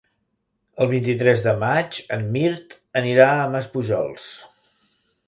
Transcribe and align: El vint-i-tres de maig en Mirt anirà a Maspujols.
El 0.85 0.87
vint-i-tres 0.93 1.43
de 1.47 1.53
maig 1.63 1.99
en 2.17 2.25
Mirt 2.37 2.73
anirà 3.03 3.29
a 3.43 3.47
Maspujols. 3.57 4.27